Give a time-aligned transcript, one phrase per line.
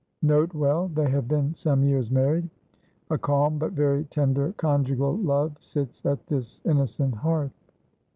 [0.27, 0.47] N.
[0.47, 0.93] B.
[0.95, 2.49] They have been some years married.
[3.11, 7.53] A calm but very tender conjugal love sits at this innocent hearth.